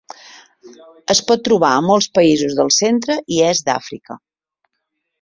Es 1.15 1.21
pot 1.27 1.43
trobar 1.49 1.71
a 1.81 1.85
molts 1.89 2.09
països 2.21 2.57
del 2.63 2.75
centre 2.81 3.21
i 3.37 3.41
est 3.53 3.71
d'Àfrica. 3.71 4.23